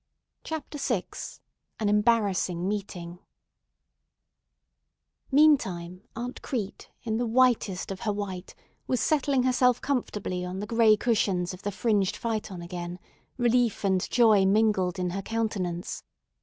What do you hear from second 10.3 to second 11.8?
on the gray cushions of the